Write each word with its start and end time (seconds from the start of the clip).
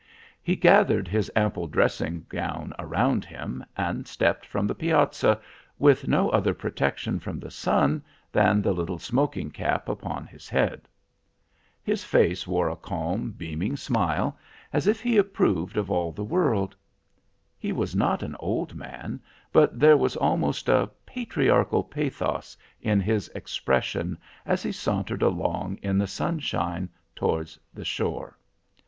"He 0.41 0.55
gathered 0.55 1.07
his 1.07 1.31
ample 1.35 1.67
dressing 1.67 2.25
gown 2.27 2.73
about 2.79 3.23
him, 3.23 3.63
and 3.77 4.07
stepped 4.07 4.47
from 4.47 4.65
the 4.65 4.73
piazza 4.73 5.39
with 5.77 6.07
no 6.07 6.27
other 6.31 6.55
protection 6.55 7.19
from 7.19 7.39
the 7.39 7.51
sun 7.51 8.03
than 8.31 8.63
the 8.63 8.73
little 8.73 8.97
smoking 8.97 9.51
cap 9.51 9.87
upon 9.87 10.25
his 10.25 10.49
head. 10.49 10.87
His 11.83 12.03
face 12.03 12.47
wore 12.47 12.67
a 12.67 12.75
calm, 12.75 13.29
beaming 13.33 13.77
smile, 13.77 14.35
as 14.73 14.87
if 14.87 15.01
he 15.01 15.17
approved 15.19 15.77
of 15.77 15.91
all 15.91 16.11
the 16.11 16.23
world. 16.23 16.75
He 17.59 17.71
was 17.71 17.95
not 17.95 18.23
an 18.23 18.35
old 18.39 18.73
man, 18.73 19.21
but 19.53 19.79
there 19.79 19.97
was 19.97 20.15
almost 20.15 20.67
a 20.67 20.89
patriarchal 21.05 21.83
pathos 21.83 22.57
in 22.81 22.99
his 23.01 23.27
expression 23.35 24.17
as 24.47 24.63
he 24.63 24.71
sauntered 24.71 25.21
along 25.21 25.77
in 25.83 25.99
the 25.99 26.07
sunshine 26.07 26.89
towards 27.15 27.59
the 27.71 27.85
shore. 27.85 28.35